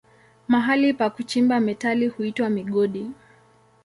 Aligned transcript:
Mahali 0.47 0.93
pa 0.93 1.09
kuchimba 1.09 1.59
metali 1.59 2.07
huitwa 2.07 2.49
migodi. 2.49 3.11